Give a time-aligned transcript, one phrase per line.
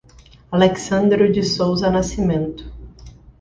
[0.51, 2.63] Alecsandro de Sousa Nascimento